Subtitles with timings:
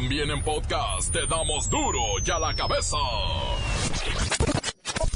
[0.00, 2.96] También en podcast te damos duro y a la cabeza.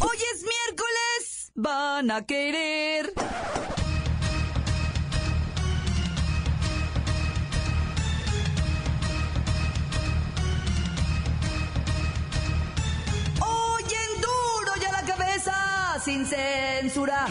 [0.01, 3.13] Hoy es miércoles, van a querer.
[13.39, 17.29] Hoy en duro y a la cabeza, sin censura.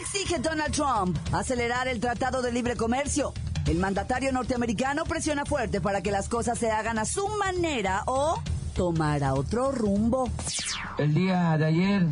[0.00, 3.34] Exige Donald Trump acelerar el Tratado de Libre Comercio.
[3.66, 8.42] El mandatario norteamericano presiona fuerte para que las cosas se hagan a su manera o
[8.74, 10.28] tomara otro rumbo.
[10.98, 12.06] El día de ayer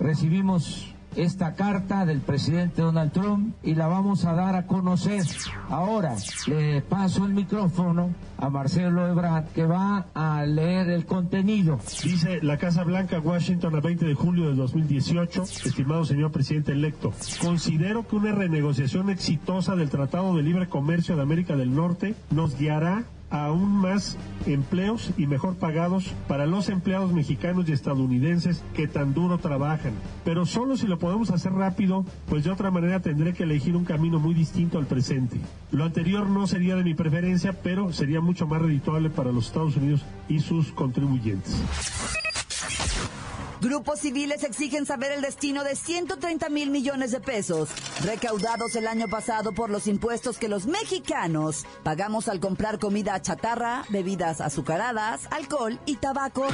[0.00, 5.24] recibimos esta carta del presidente Donald Trump y la vamos a dar a conocer.
[5.68, 11.78] Ahora le paso el micrófono a Marcelo Ebrard que va a leer el contenido.
[12.02, 17.12] Dice la Casa Blanca, Washington, a 20 de julio de 2018, estimado señor presidente electo,
[17.40, 22.58] considero que una renegociación exitosa del Tratado de Libre Comercio de América del Norte nos
[22.58, 24.16] guiará aún más
[24.46, 29.92] empleos y mejor pagados para los empleados mexicanos y estadounidenses que tan duro trabajan.
[30.24, 33.84] Pero solo si lo podemos hacer rápido, pues de otra manera tendré que elegir un
[33.84, 35.40] camino muy distinto al presente.
[35.72, 39.76] Lo anterior no sería de mi preferencia, pero sería mucho más redituable para los Estados
[39.76, 41.60] Unidos y sus contribuyentes.
[43.60, 47.70] Grupos civiles exigen saber el destino de 130 mil millones de pesos
[48.04, 53.84] recaudados el año pasado por los impuestos que los mexicanos pagamos al comprar comida chatarra,
[53.90, 56.46] bebidas azucaradas, alcohol y tabaco.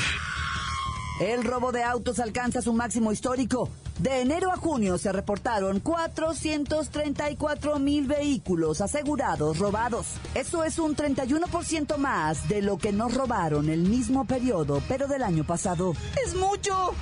[1.21, 3.69] El robo de autos alcanza su máximo histórico.
[4.01, 10.07] De enero a junio se reportaron 434 mil vehículos asegurados robados.
[10.35, 15.23] Eso es un 31% más de lo que nos robaron el mismo periodo, pero del
[15.23, 15.93] año pasado.
[16.25, 16.95] ¡Es mucho!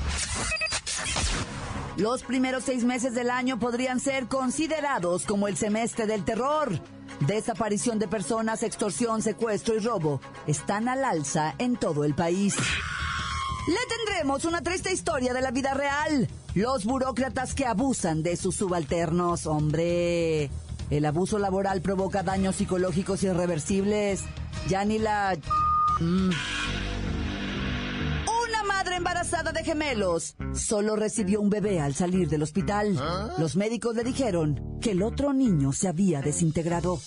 [1.97, 6.81] Los primeros seis meses del año podrían ser considerados como el semestre del terror.
[7.21, 12.57] Desaparición de personas, extorsión, secuestro y robo están al alza en todo el país.
[13.69, 16.29] Le tendremos una triste historia de la vida real.
[16.55, 20.51] Los burócratas que abusan de sus subalternos, hombre.
[20.91, 24.23] El abuso laboral provoca daños psicológicos irreversibles.
[24.69, 25.37] Ya ni la...
[26.01, 26.31] Mm.
[28.49, 32.99] Una madre embarazada de gemelos solo recibió un bebé al salir del hospital.
[33.39, 36.99] Los médicos le dijeron que el otro niño se había desintegrado.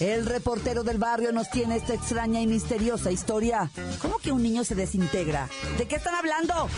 [0.00, 3.70] El reportero del barrio nos tiene esta extraña y misteriosa historia.
[4.00, 5.48] ¿Cómo que un niño se desintegra?
[5.78, 6.68] ¿De qué están hablando?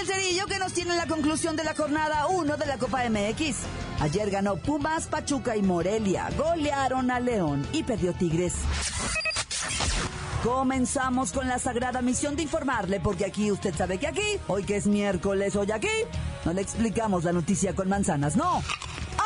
[0.00, 3.56] El cerillo que nos tienen la conclusión de la jornada 1 de la Copa MX.
[4.00, 6.28] Ayer ganó Pumas, Pachuca y Morelia.
[6.36, 8.54] Golearon a León y perdió Tigres.
[10.42, 14.76] Comenzamos con la sagrada misión de informarle, porque aquí usted sabe que aquí, hoy que
[14.76, 15.88] es miércoles, hoy aquí,
[16.44, 18.62] no le explicamos la noticia con manzanas, no.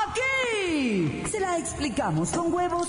[0.06, 2.88] Aquí se la explicamos con huevos.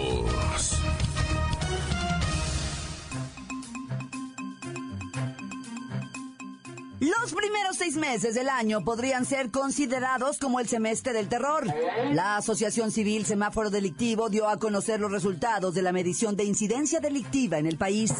[7.21, 11.67] Los primeros seis meses del año podrían ser considerados como el semestre del terror.
[12.13, 16.99] La Asociación Civil Semáforo Delictivo dio a conocer los resultados de la medición de incidencia
[16.99, 18.11] delictiva en el país.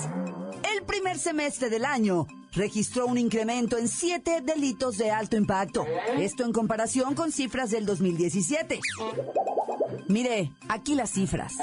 [0.72, 5.84] El primer semestre del año registró un incremento en siete delitos de alto impacto.
[6.20, 8.80] Esto en comparación con cifras del 2017.
[10.08, 11.54] Mire, aquí las cifras.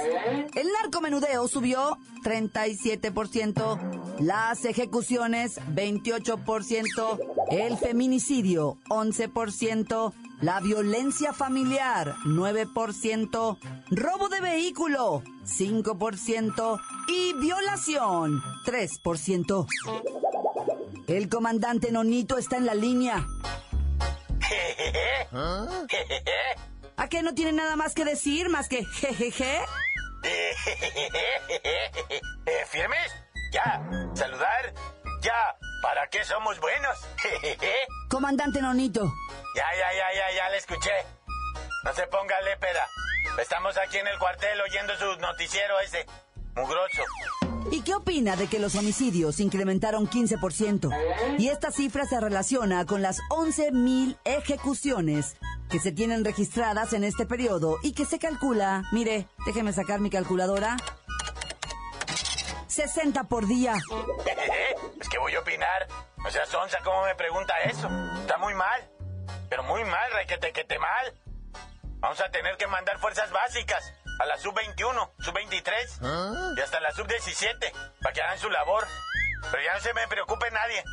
[0.55, 7.19] El narcomenudeo subió 37%, las ejecuciones 28%,
[7.51, 13.59] el feminicidio 11%, la violencia familiar 9%,
[13.91, 19.67] robo de vehículo 5% y violación 3%.
[21.07, 23.27] El comandante Nonito está en la línea.
[26.99, 29.61] ¿A qué no tiene nada más que decir más que jejeje?
[32.51, 33.13] Eh, ¿Firmes?
[33.53, 33.81] Ya.
[34.15, 34.75] ¿Saludar?
[35.21, 35.57] Ya.
[35.81, 36.99] ¿Para qué somos buenos?
[38.11, 39.05] Comandante Nonito,
[39.55, 40.91] ya, ya, ya, ya, ya le escuché.
[41.85, 42.85] No se ponga lépera.
[43.41, 46.05] Estamos aquí en el cuartel oyendo su noticiero ese.
[46.57, 47.03] Mugroso.
[47.71, 51.39] ¿y qué opina de que los homicidios incrementaron 15%?
[51.39, 55.37] Y esta cifra se relaciona con las 11.000 ejecuciones
[55.71, 60.11] que se tienen registradas en este periodo y que se calcula, mire, déjeme sacar mi
[60.11, 60.77] calculadora,
[62.67, 63.75] 60 por día.
[65.01, 65.89] es que voy a opinar.
[66.25, 67.89] O sea, Sonsa, ¿cómo me pregunta eso?
[68.21, 68.89] Está muy mal.
[69.49, 71.15] Pero muy mal, requete, que te mal.
[72.01, 77.73] Vamos a tener que mandar fuerzas básicas a la sub-21, sub-23 y hasta la sub-17
[78.01, 78.87] para que hagan su labor.
[79.51, 80.85] Pero ya no se me preocupe nadie.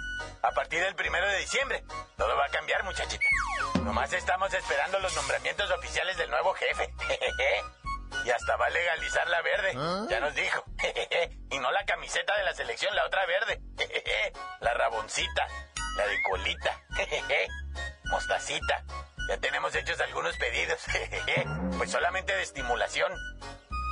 [0.42, 1.84] A partir del primero de diciembre,
[2.18, 3.26] todo va a cambiar, muchachita.
[3.82, 6.94] Nomás estamos esperando los nombramientos oficiales del nuevo jefe.
[8.26, 9.74] y hasta va a legalizar la verde.
[10.10, 10.64] Ya nos dijo.
[11.52, 13.62] y no la camiseta de la selección, la otra verde.
[14.62, 15.48] la raboncita,
[15.98, 16.82] la de colita.
[18.06, 18.84] Mostacita.
[19.28, 20.80] Ya tenemos hechos algunos pedidos.
[21.78, 23.12] pues solamente de estimulación.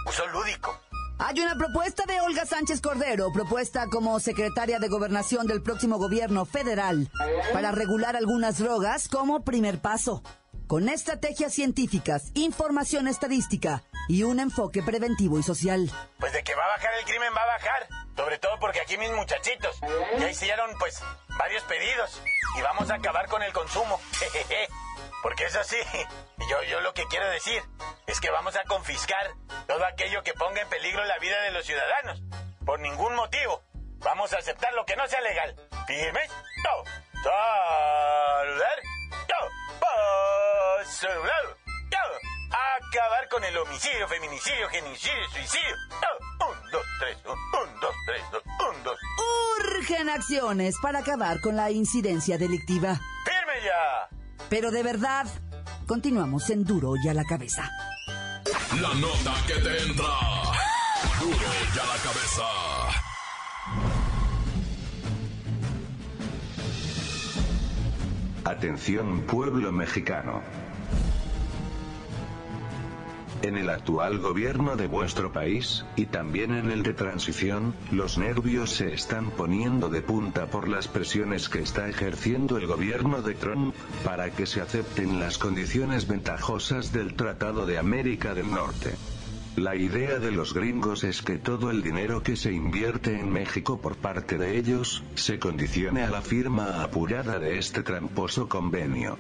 [0.06, 0.80] Uso lúdico.
[1.20, 6.46] Hay una propuesta de Olga Sánchez Cordero, propuesta como secretaria de gobernación del próximo gobierno
[6.46, 7.10] federal,
[7.54, 10.24] para regular algunas drogas como primer paso.
[10.68, 15.92] Con estrategias científicas, información estadística y un enfoque preventivo y social.
[16.20, 17.88] Pues de que va a bajar el crimen, va a bajar.
[18.16, 19.80] Sobre todo porque aquí mis muchachitos
[20.20, 21.00] ya hicieron pues
[21.38, 22.22] varios pedidos
[22.58, 24.00] y vamos a acabar con el consumo.
[25.24, 25.78] Porque es así.
[26.50, 27.64] Yo, yo lo que quiero decir
[28.06, 29.32] es que vamos a confiscar
[29.66, 32.22] todo aquello que ponga en peligro la vida de los ciudadanos.
[32.66, 33.64] Por ningún motivo.
[34.00, 35.56] Vamos a aceptar lo que no sea legal.
[35.88, 36.30] ¿Firmes?
[36.30, 36.84] No.
[37.24, 38.80] Saludar.
[39.30, 39.50] No.
[41.24, 42.58] No.
[42.78, 45.76] Acabar con el homicidio, feminicidio, genicidio, suicidio.
[45.90, 46.48] No.
[46.48, 47.18] Un, dos, tres.
[47.26, 48.22] Un, dos, tres.
[48.70, 49.00] Un, dos.
[49.70, 53.00] Urgen acciones para acabar con la incidencia delictiva.
[53.24, 54.23] ¡Firme ya!
[54.50, 55.28] Pero de verdad,
[55.88, 57.70] continuamos en Duro y a la cabeza.
[58.82, 60.06] La nota que te entra.
[61.20, 61.38] Duro
[61.76, 62.44] y a la cabeza.
[68.46, 70.42] Atención pueblo mexicano.
[73.44, 78.70] En el actual gobierno de vuestro país, y también en el de transición, los nervios
[78.70, 83.76] se están poniendo de punta por las presiones que está ejerciendo el gobierno de Trump,
[84.06, 88.96] para que se acepten las condiciones ventajosas del Tratado de América del Norte.
[89.58, 93.78] La idea de los gringos es que todo el dinero que se invierte en México
[93.78, 99.18] por parte de ellos, se condicione a la firma apurada de este tramposo convenio.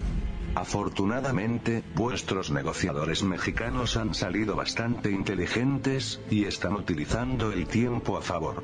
[0.56, 8.64] Afortunadamente, vuestros negociadores mexicanos han salido bastante inteligentes, y están utilizando el tiempo a favor.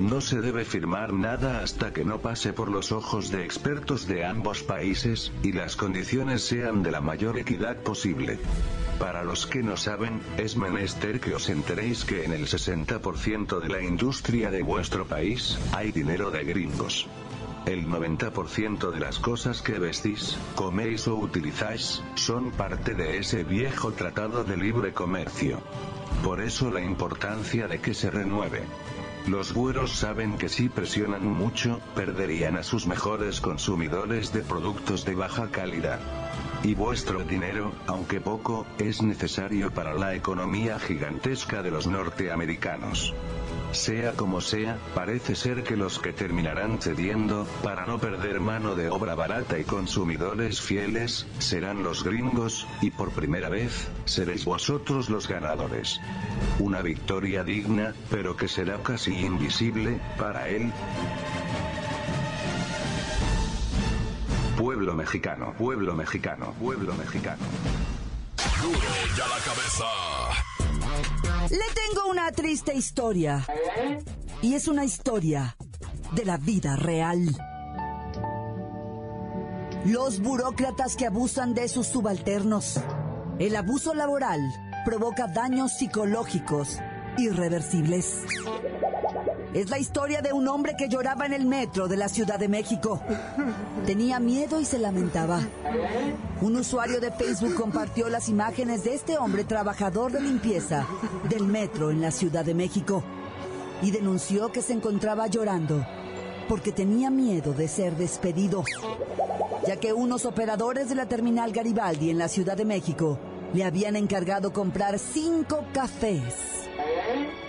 [0.00, 4.24] No se debe firmar nada hasta que no pase por los ojos de expertos de
[4.24, 8.38] ambos países, y las condiciones sean de la mayor equidad posible.
[8.98, 13.68] Para los que no saben, es menester que os enteréis que en el 60% de
[13.68, 17.06] la industria de vuestro país, hay dinero de gringos.
[17.68, 23.92] El 90% de las cosas que vestís, coméis o utilizáis, son parte de ese viejo
[23.92, 25.60] tratado de libre comercio.
[26.24, 28.62] Por eso la importancia de que se renueve.
[29.26, 35.14] Los güeros saben que si presionan mucho, perderían a sus mejores consumidores de productos de
[35.14, 36.00] baja calidad.
[36.62, 43.12] Y vuestro dinero, aunque poco, es necesario para la economía gigantesca de los norteamericanos.
[43.72, 48.88] Sea como sea, parece ser que los que terminarán cediendo, para no perder mano de
[48.88, 55.28] obra barata y consumidores fieles, serán los gringos, y por primera vez, seréis vosotros los
[55.28, 56.00] ganadores.
[56.58, 60.72] Una victoria digna, pero que será casi invisible, para él.
[64.56, 67.42] Pueblo mexicano, pueblo mexicano, pueblo mexicano.
[68.62, 68.78] Duro
[69.16, 70.47] y a la cabeza.
[71.50, 73.46] Le tengo una triste historia.
[74.42, 75.56] Y es una historia
[76.12, 77.26] de la vida real.
[79.86, 82.78] Los burócratas que abusan de sus subalternos.
[83.38, 84.40] El abuso laboral
[84.84, 86.78] provoca daños psicológicos
[87.16, 88.24] irreversibles.
[89.54, 92.48] Es la historia de un hombre que lloraba en el metro de la Ciudad de
[92.48, 93.00] México.
[93.86, 95.40] Tenía miedo y se lamentaba.
[96.42, 100.86] Un usuario de Facebook compartió las imágenes de este hombre trabajador de limpieza
[101.30, 103.02] del metro en la Ciudad de México
[103.80, 105.84] y denunció que se encontraba llorando
[106.46, 108.64] porque tenía miedo de ser despedido,
[109.66, 113.18] ya que unos operadores de la terminal Garibaldi en la Ciudad de México
[113.54, 116.57] le habían encargado comprar cinco cafés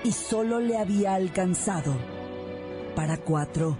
[0.03, 1.95] y solo le había alcanzado
[2.95, 3.77] para cuatro.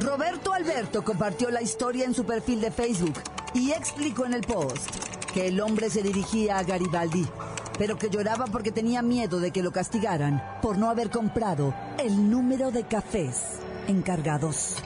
[0.00, 3.14] Roberto Alberto compartió la historia en su perfil de Facebook
[3.54, 4.90] y explicó en el post
[5.32, 7.26] que el hombre se dirigía a Garibaldi,
[7.78, 12.30] pero que lloraba porque tenía miedo de que lo castigaran por no haber comprado el
[12.30, 14.76] número de cafés encargados.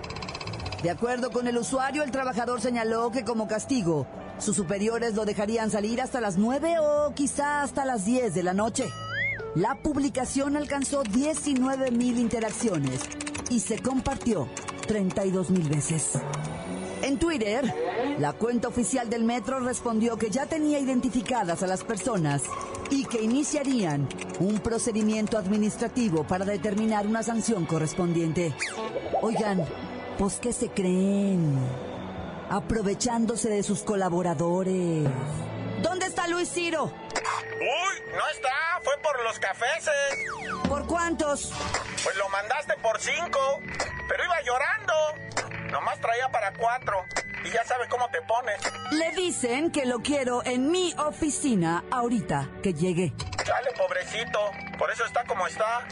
[0.82, 4.06] De acuerdo con el usuario, el trabajador señaló que como castigo,
[4.38, 8.54] sus superiores lo dejarían salir hasta las 9 o quizá hasta las 10 de la
[8.54, 8.88] noche.
[9.54, 13.00] La publicación alcanzó 19 mil interacciones
[13.50, 14.48] y se compartió
[14.86, 16.12] 32 mil veces.
[17.02, 17.72] En Twitter,
[18.18, 22.42] la cuenta oficial del metro respondió que ya tenía identificadas a las personas
[22.90, 24.08] y que iniciarían
[24.40, 28.54] un procedimiento administrativo para determinar una sanción correspondiente.
[29.22, 29.64] Oigan,
[30.18, 31.56] pues ¿qué se creen?
[32.50, 35.08] Aprovechándose de sus colaboradores.
[35.82, 36.84] ¿Dónde está Luis Ciro?
[36.84, 39.90] Uy, no está, fue por los cafés.
[40.68, 41.52] ¿Por cuántos?
[42.02, 43.60] Pues lo mandaste por cinco,
[44.08, 44.94] pero iba llorando.
[45.70, 47.04] Nomás traía para cuatro.
[47.44, 48.60] Y ya sabe cómo te pones.
[48.92, 53.12] Le dicen que lo quiero en mi oficina ahorita que llegue.
[53.46, 54.50] Dale, pobrecito.
[54.78, 55.86] Por eso está como está.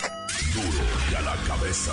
[0.55, 1.93] Duro y a la cabeza.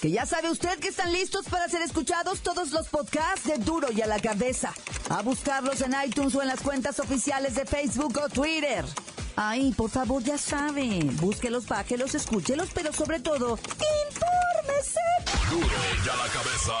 [0.00, 3.88] que ya sabe usted que están listos para ser escuchados todos los podcasts de Duro
[3.90, 4.72] y a la cabeza.
[5.08, 8.84] A buscarlos en iTunes o en las cuentas oficiales de Facebook o Twitter.
[9.36, 11.00] Ay, por favor, ya sabe.
[11.20, 13.58] Búsquelos, bájelos, escúchelos, pero sobre todo,
[14.08, 15.00] infórmese.
[15.50, 15.66] Duro
[16.04, 16.72] y a la cabeza.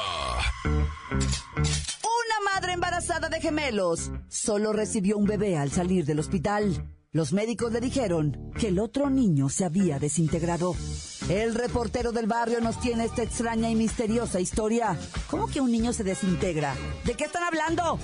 [2.02, 6.84] Una madre embarazada de gemelos solo recibió un bebé al salir del hospital.
[7.10, 10.74] Los médicos le dijeron que el otro niño se había desintegrado.
[11.28, 14.96] El reportero del barrio nos tiene esta extraña y misteriosa historia.
[15.28, 16.74] ¿Cómo que un niño se desintegra?
[17.04, 17.98] ¿De qué están hablando?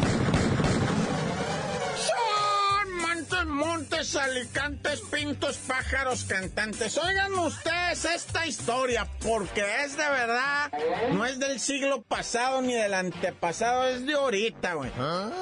[1.96, 6.98] Son montes, montes, alicantes, pintos, pájaros, cantantes.
[6.98, 10.70] Oigan ustedes esta historia, porque es de verdad,
[11.12, 14.90] no es del siglo pasado ni del antepasado, es de ahorita, güey.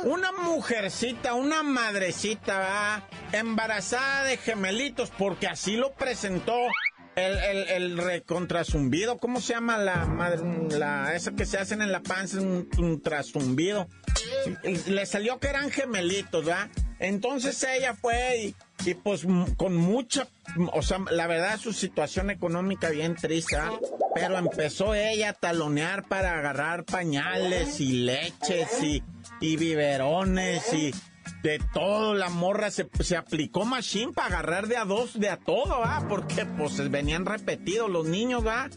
[0.05, 3.03] Una mujercita, una madrecita, ¿verdad?
[3.33, 6.57] embarazada de gemelitos, porque así lo presentó.
[7.15, 10.41] El, el, el recontrasumbido, ¿cómo se llama la madre?
[10.79, 13.87] La, esa que se hacen en la panza, un, un trasumbido.
[14.87, 16.69] Le salió que eran gemelitos, ¿verdad?
[16.99, 18.57] Entonces ella fue y,
[18.89, 19.27] y pues
[19.57, 20.29] con mucha,
[20.73, 23.73] o sea, la verdad su situación económica bien triste, ¿verdad?
[24.15, 29.03] Pero empezó ella a talonear para agarrar pañales y leches y,
[29.41, 30.95] y biberones y
[31.43, 32.15] de todo.
[32.15, 36.07] La morra se, se aplicó machine para agarrar de a dos, de a todo, ¿va?
[36.09, 38.69] Porque pues venían repetidos los niños, ¿va?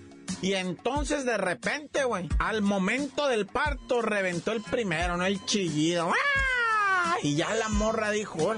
[0.42, 5.26] Y entonces de repente, güey, al momento del parto reventó el primero, ¿no?
[5.26, 6.12] El chillido.
[6.12, 7.16] ¡Ah!
[7.24, 8.56] Y ya la morra dijo,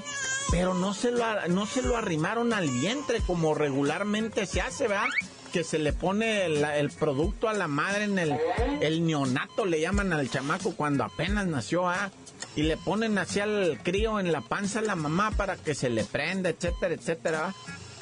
[0.51, 5.07] pero no se lo, no se lo arrimaron al vientre como regularmente se hace, ¿verdad?
[5.51, 10.29] Que se le pone el, producto a la madre en el, neonato, le llaman al
[10.29, 12.11] chamaco cuando apenas nació, ¿ah?
[12.55, 15.89] Y le ponen así al crío en la panza a la mamá para que se
[15.89, 17.53] le prenda, etcétera, etcétera.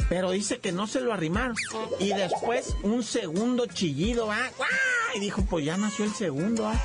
[0.10, 1.56] Pero dice que no se lo arrimaron.
[2.00, 4.26] Y después un segundo chillido.
[4.26, 4.40] ¡Guau!
[5.16, 6.80] Y dijo, pues ya nació el segundo, ¿ah?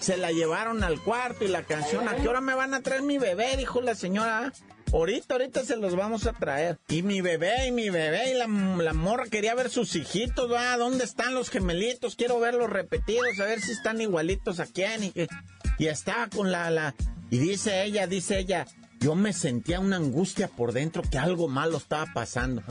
[0.00, 3.02] Se la llevaron al cuarto y la canción, ¿a qué hora me van a traer
[3.02, 3.56] mi bebé?
[3.56, 4.52] Dijo la señora.
[4.92, 6.78] Ahorita, ahorita se los vamos a traer.
[6.88, 10.76] Y mi bebé, y mi bebé, y la, la morra quería ver sus hijitos, ¿va?
[10.76, 12.16] ¿Dónde están los gemelitos?
[12.16, 15.04] Quiero verlos repetidos, a ver si están igualitos a quién.
[15.04, 16.94] Y, estaba con la, la...
[17.30, 18.66] Y dice ella, dice ella,
[19.00, 22.62] yo me sentía una angustia por dentro que algo malo estaba pasando.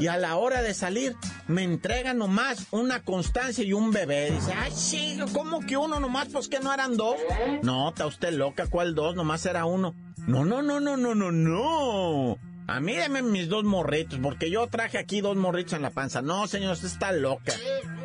[0.00, 1.14] Y a la hora de salir,
[1.46, 4.30] me entrega nomás una constancia y un bebé.
[4.30, 6.28] Dice, ay, sí, ¿cómo que uno nomás?
[6.28, 7.16] Pues que no eran dos.
[7.62, 9.14] No, está usted loca, ¿cuál dos?
[9.14, 9.94] Nomás era uno.
[10.28, 12.38] No, no, no, no, no, no, no.
[12.66, 16.20] A mí deme mis dos morritos, porque yo traje aquí dos morritos en la panza.
[16.20, 17.54] No, señor, usted está loca.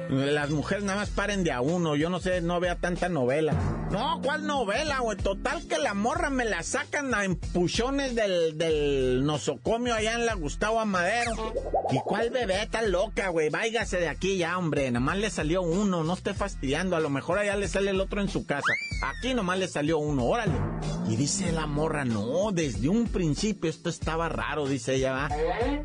[0.10, 1.96] Las mujeres nada más paren de a uno.
[1.96, 3.54] Yo no sé, no vea tanta novela.
[3.92, 5.18] No, ¿cuál novela, güey?
[5.18, 10.36] Total que la morra me la sacan a empujones del, del nosocomio allá en la
[10.36, 11.54] Gustavo Amadero.
[11.92, 13.50] ¿Y cuál bebé tan loca, güey?
[13.50, 14.92] Váigase de aquí ya, hombre.
[14.92, 16.96] Nada más le salió uno, no esté fastidiando.
[16.96, 18.74] A lo mejor allá le sale el otro en su casa.
[19.04, 20.54] Aquí nomás le salió uno, órale.
[21.08, 25.30] Y dice la morra, no, desde un principio esto estaba raro, dice ella, ¿va?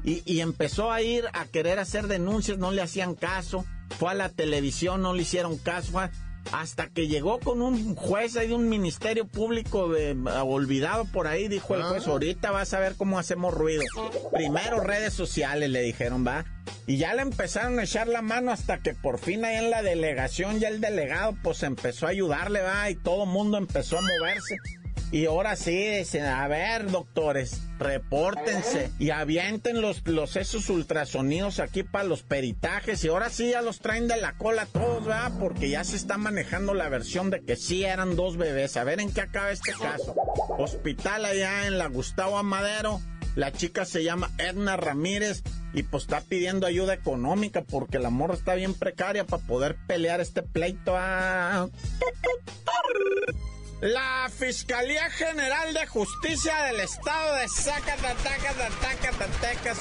[0.05, 3.65] Y, y empezó a ir a querer hacer denuncias, no le hacían caso.
[3.91, 5.99] Fue a la televisión, no le hicieron caso.
[6.53, 11.49] hasta que llegó con un juez ahí de un ministerio público de, olvidado por ahí,
[11.49, 13.83] dijo el juez, ahorita vas a ver cómo hacemos ruido.
[14.33, 16.45] Primero redes sociales, le dijeron, va.
[16.87, 19.83] Y ya le empezaron a echar la mano hasta que por fin ahí en la
[19.83, 24.03] delegación ya el delegado pues empezó a ayudarle, va, y todo el mundo empezó a
[24.03, 24.57] moverse.
[25.11, 31.83] Y ahora sí, dicen, a ver, doctores, repórtense y avienten los, los esos ultrasonidos aquí
[31.83, 33.03] para los peritajes.
[33.05, 35.33] Y ahora sí ya los traen de la cola todos, ¿verdad?
[35.41, 38.77] Porque ya se está manejando la versión de que sí eran dos bebés.
[38.77, 40.15] A ver en qué acaba este caso.
[40.59, 43.01] Hospital allá en la Gustavo Amadero.
[43.35, 48.35] La chica se llama Edna Ramírez y pues está pidiendo ayuda económica porque la morra
[48.35, 50.95] está bien precaria para poder pelear este pleito.
[50.97, 51.69] Ah.
[53.81, 58.65] La Fiscalía General de Justicia del Estado de Zacatecas,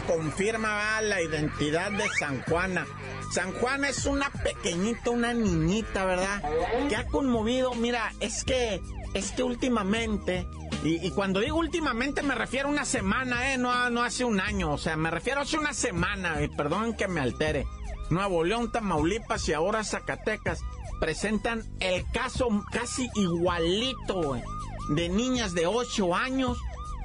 [0.03, 2.85] confirma la identidad de San Juana.
[3.33, 6.43] San Juana es una pequeñita, una niñita, ¿verdad?
[6.87, 8.83] Que ha conmovido, mira, es que,
[9.15, 10.47] es que últimamente,
[10.83, 13.57] y, cuando digo últimamente me refiero a una semana, ¿eh?
[13.57, 17.07] No, no hace un año, o sea, me refiero hace una semana, y perdonen que
[17.07, 17.65] me altere.
[18.11, 20.61] Nuevo León, Tamaulipas y ahora Zacatecas
[20.99, 24.41] presentan el caso casi igualito
[24.89, 26.57] de niñas de 8 años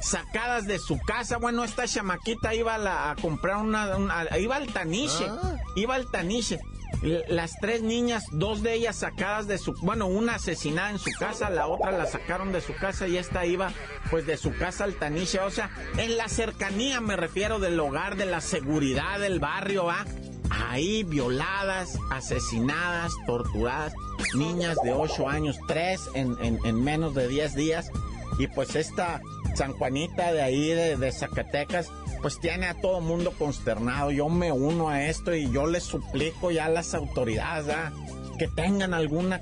[0.02, 1.38] sacadas de su casa.
[1.38, 3.88] Bueno, esta chamaquita iba a, comprar una,
[4.38, 5.56] iba al taniche, ah.
[5.76, 6.61] iba al taniche.
[7.28, 11.49] Las tres niñas, dos de ellas sacadas de su, bueno, una asesinada en su casa,
[11.49, 13.72] la otra la sacaron de su casa y esta iba
[14.11, 18.16] pues de su casa al taniche, o sea, en la cercanía me refiero del hogar,
[18.16, 20.04] de la seguridad del barrio, ¿ah?
[20.52, 23.94] Ahí violadas, asesinadas, torturadas,
[24.35, 27.90] niñas de 8 años, 3 en, menos de 10 días.
[28.38, 29.21] Y pues esta
[29.54, 31.88] San Juanita de ahí, de, Zacatecas,
[32.21, 34.11] pues tiene a todo mundo consternado.
[34.11, 37.76] Yo me uno a esto y yo les suplico ya a las autoridades
[38.38, 39.40] que tengan alguna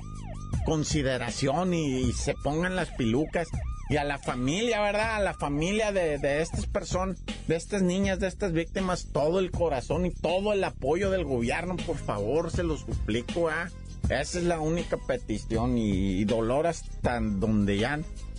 [0.64, 3.48] consideración y se pongan las pilucas
[3.90, 5.16] y a la familia, ¿verdad?
[5.16, 7.18] A la familia de, estas personas,
[7.48, 11.76] de estas niñas, de estas víctimas, todo el corazón y todo el apoyo del gobierno,
[11.76, 13.68] por favor, se los suplico, ¿ah?
[14.04, 17.98] Esa es la única petición y, dolor hasta donde ya...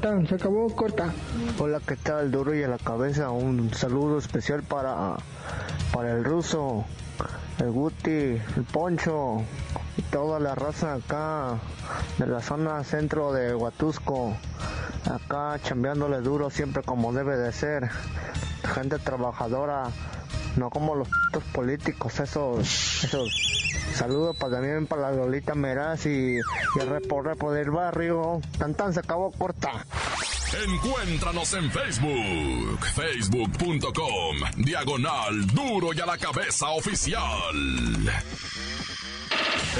[0.00, 1.12] Tan, se acabó corta.
[1.58, 2.30] Hola, ¿qué tal?
[2.30, 3.30] Duro y a la cabeza.
[3.30, 5.16] Un saludo especial para,
[5.92, 6.86] para el ruso,
[7.58, 9.42] el Guti, el Poncho
[9.98, 11.58] y toda la raza acá
[12.18, 14.34] de la zona centro de Huatusco.
[15.04, 17.90] Acá chambeándole duro siempre como debe de ser.
[18.74, 19.90] Gente trabajadora
[20.56, 21.08] no como los
[21.52, 23.30] políticos, esos, esos.
[23.94, 28.40] Saludos para también para la Lolita Meraz y, el repo, del barrio.
[28.58, 29.84] Tan se acabó corta.
[30.66, 37.22] Encuéntranos en Facebook, facebook.com, diagonal duro y a la cabeza oficial.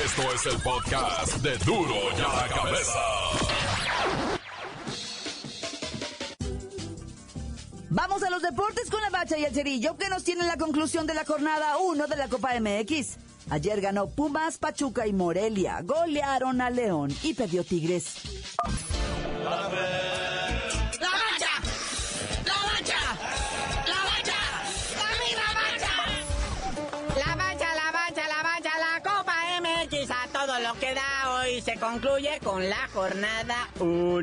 [0.05, 3.60] Esto es el podcast de duro y a la cabeza.
[7.93, 11.09] Vamos a los deportes con la bacha y el cerillo que nos tienen la conclusión
[11.09, 13.17] de la jornada 1 de la Copa MX.
[13.51, 15.81] Ayer ganó Pumas, Pachuca y Morelia.
[15.83, 18.15] Golearon a León y perdió Tigres.
[31.81, 34.21] Concluye con la jornada 1.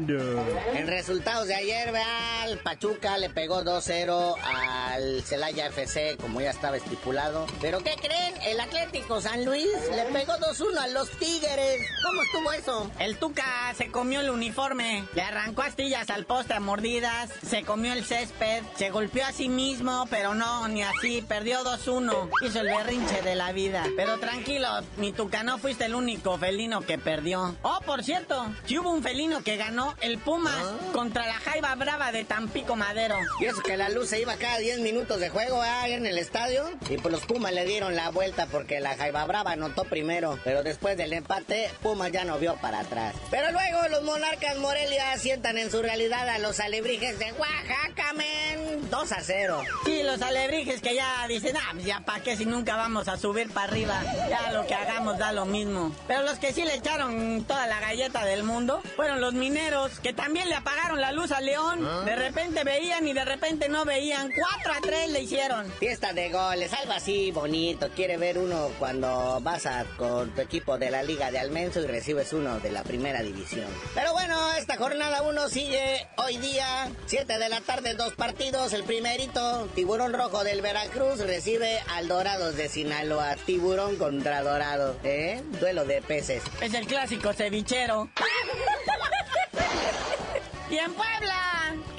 [0.75, 6.77] En resultados de ayer, vean, Pachuca le pegó 2-0 al Celaya FC, como ya estaba
[6.77, 7.47] estipulado.
[7.59, 8.35] Pero ¿qué creen?
[8.45, 11.81] El Atlético San Luis le pegó 2-1 a los Tigres.
[12.03, 12.91] ¿Cómo estuvo eso?
[12.99, 17.93] El Tuca se comió el uniforme, le arrancó astillas al poste a mordidas, se comió
[17.93, 22.29] el césped, se golpeó a sí mismo, pero no, ni así, perdió 2-1.
[22.43, 23.83] Hizo el berrinche de la vida.
[23.95, 24.67] Pero tranquilo,
[24.97, 29.03] mi Tuca, no fuiste el único felino que perdió Oh, por cierto, si hubo un
[29.03, 30.77] felino que ganó el Pumas ah.
[30.93, 33.15] contra la Jaiba Brava de Tampico Madero.
[33.39, 36.17] Y eso que la luz se iba cada 10 minutos de juego ahí en el
[36.17, 36.69] estadio.
[36.89, 40.39] Y pues los Pumas le dieron la vuelta porque la Jaiba Brava anotó primero.
[40.43, 43.15] Pero después del empate, Pumas ya no vio para atrás.
[43.29, 48.89] Pero luego los monarcas Morelia sientan en su realidad a los alebrijes de Oaxaca, men.
[48.89, 49.63] 2 a 0.
[49.85, 53.17] Sí, los alebrijes que ya dicen, ah, pues ya para qué si nunca vamos a
[53.17, 54.01] subir para arriba.
[54.29, 55.91] Ya lo que hagamos da lo mismo.
[56.07, 60.13] Pero los que sí le echaron toda la galleta del mundo fueron los mineros, que
[60.13, 61.85] también le apagaron la luz a León.
[61.85, 62.03] ¿Ah?
[62.05, 64.31] De repente veían y de repente no veían.
[64.31, 65.71] 4 a 3 le hicieron.
[65.73, 67.89] Fiesta de goles, algo así bonito.
[67.95, 71.87] Quiere ver uno cuando vas a, con tu equipo de la Liga de Almenso y
[71.87, 73.67] recibes uno de la primera división.
[73.93, 78.73] Pero bueno, esta jornada 1 sigue hoy día, 7 de la tarde, dos partidos.
[78.73, 83.35] El primerito, Tiburón Rojo del Veracruz recibe al Dorados de Sinaloa.
[83.45, 85.41] Tiburón contra Dorado, ¿eh?
[85.59, 86.43] Duelo de peces.
[86.61, 88.09] Es el clásico cevichero.
[90.69, 91.56] y en Puebla,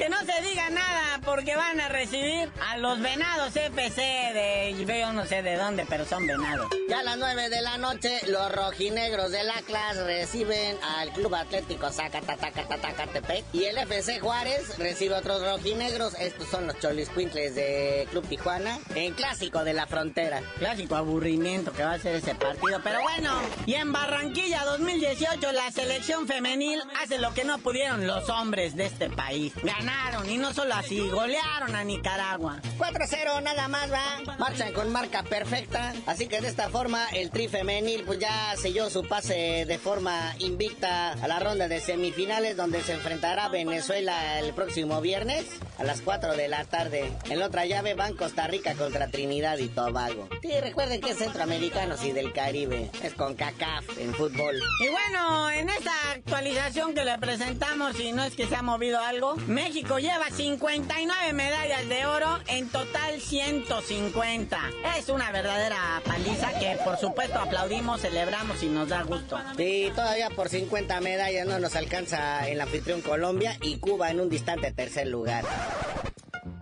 [0.08, 5.12] que no se diga nada porque van a recibir a los venados FC de yo
[5.12, 6.66] no sé de dónde, pero son venados.
[6.88, 11.90] Ya a las 9 de la noche, los rojinegros del Atlas reciben al Club Atlético
[11.90, 16.14] Zacatacatacatepec y el FC Juárez recibe otros rojinegros.
[16.14, 20.42] Estos son los Choliscuintles de Club Tijuana en clásico de la frontera.
[20.58, 23.32] Clásico aburrimiento que va a ser ese partido, pero bueno.
[23.66, 28.86] Y en Barranquilla 2018 la selección femenil hace lo que no pudieron los hombres de
[28.86, 29.52] este país.
[29.98, 32.60] Ganaron y no solo así, golearon a Nicaragua.
[32.78, 34.36] 4-0 nada más, va.
[34.38, 35.92] Marchan con marca perfecta.
[36.06, 40.34] Así que de esta forma el tri femenil pues ya selló su pase de forma
[40.38, 45.46] invicta a la ronda de semifinales donde se enfrentará Venezuela el próximo viernes
[45.78, 47.12] a las 4 de la tarde.
[47.28, 50.28] En la otra llave van Costa Rica contra Trinidad y Tobago.
[50.42, 52.90] Sí, recuerden que es centroamericanos y del Caribe.
[53.02, 54.60] Es con CACAF en fútbol.
[54.80, 59.00] Y bueno, en esta actualización que le presentamos, y no es que se ha movido
[59.00, 64.58] algo, México lleva 59 medallas de oro, en total 150.
[64.98, 69.38] Es una verdadera paliza que por supuesto aplaudimos, celebramos y nos da gusto.
[69.56, 74.28] Sí, todavía por 50 medallas no nos alcanza el anfitrión Colombia y Cuba en un
[74.28, 75.44] distante tercer lugar.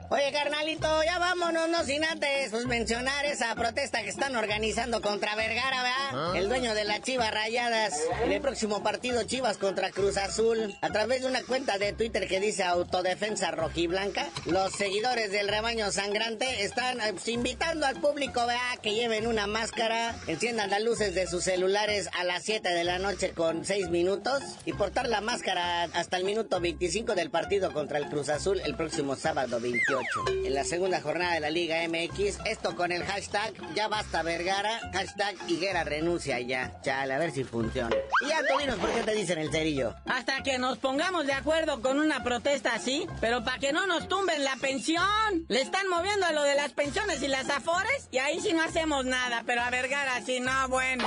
[0.08, 5.34] Oye, carnalito, ya vámonos, no sin antes pues, mencionar esa protesta que están organizando contra
[5.34, 6.10] Vergara, ¿verdad?
[6.12, 6.32] ¿Ah?
[6.36, 7.92] El dueño de las Chivas Rayadas
[8.22, 10.76] en el próximo partido Chivas contra Cruz Azul.
[10.80, 15.90] A través de una cuenta de Twitter que dice Autodefensa Rojiblanca, los seguidores del rebaño
[15.90, 18.78] sangrante están eh, pues, invitando al público, ¿verdad?
[18.80, 23.00] Que lleven una máscara, enciendan las luces de sus celulares a las 7 de la
[23.00, 27.98] noche con 6 minutos y portar la máscara hasta el minuto 25 del partido contra
[27.98, 29.95] el Cruz Azul el próximo sábado 28
[30.44, 32.38] en la segunda jornada de la Liga MX.
[32.44, 36.80] Esto con el hashtag Ya Basta Vergara, hashtag Higuera renuncia ya.
[36.82, 37.94] Chale, a ver si funciona.
[38.24, 39.94] Y ya tú dinos por qué te dicen el cerillo.
[40.06, 44.08] Hasta que nos pongamos de acuerdo con una protesta así, pero para que no nos
[44.08, 45.46] tumben la pensión.
[45.48, 48.62] Le están moviendo a lo de las pensiones y las afores y ahí sí no
[48.62, 51.06] hacemos nada, pero a Vergara sí, no, bueno.